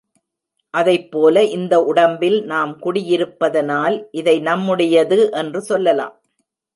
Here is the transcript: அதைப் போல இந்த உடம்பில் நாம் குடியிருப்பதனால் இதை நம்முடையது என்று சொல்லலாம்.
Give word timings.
அதைப் 0.73 1.11
போல 1.11 1.43
இந்த 1.47 1.75
உடம்பில் 1.83 2.37
நாம் 2.43 2.71
குடியிருப்பதனால் 2.81 3.97
இதை 4.11 4.35
நம்முடையது 4.39 5.19
என்று 5.33 5.61
சொல்லலாம். 5.61 6.15